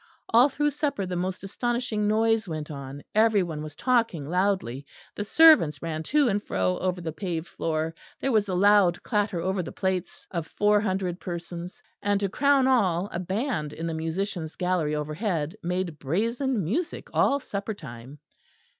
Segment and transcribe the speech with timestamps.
[0.29, 3.03] All through supper the most astonishing noise went on.
[3.13, 8.31] Everyone was talking loudly; the servants ran to and fro over the paved floor; there
[8.31, 13.09] was the loud clatter over the plates of four hundred persons; and, to crown all,
[13.13, 18.17] a band in the musicians' gallery overhead made brazen music all supper time.